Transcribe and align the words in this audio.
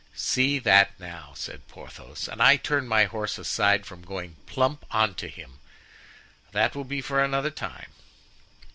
"See 0.15 0.57
that, 0.57 0.99
now!" 0.99 1.33
said 1.35 1.67
Porthos; 1.67 2.27
"and 2.27 2.41
I 2.41 2.57
turned 2.57 2.89
my 2.89 3.03
horse 3.03 3.37
aside 3.37 3.85
from 3.85 4.01
going 4.01 4.35
plump 4.47 4.83
on 4.89 5.13
to 5.13 5.27
him! 5.29 5.59
That 6.53 6.73
will 6.75 6.85
be 6.85 7.01
for 7.01 7.23
another 7.23 7.51
time." 7.51 7.91